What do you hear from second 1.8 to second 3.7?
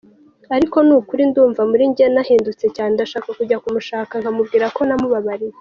njye nahindutse cyane, ndashaka kujya